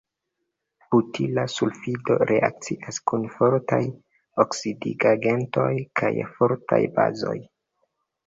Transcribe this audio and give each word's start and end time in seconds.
Butila 0.93 1.41
sulfido 1.55 2.15
reakcias 2.29 2.97
kun 3.11 3.27
fortaj 3.35 3.79
oksidigagentoj 4.45 5.69
kaj 6.01 6.13
fortaj 6.39 6.81
bazoj. 6.97 7.37